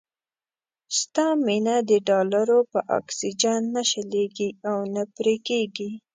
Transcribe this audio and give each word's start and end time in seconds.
ستا 0.99 1.25
مينه 1.45 1.75
د 1.89 1.91
ډالرو 2.07 2.59
په 2.71 2.79
اکسيجن 2.99 3.61
نه 3.75 3.81
شلېږي 3.91 4.49
او 4.69 4.77
نه 4.93 5.03
پرې 5.15 5.35
کېږي. 5.47 5.89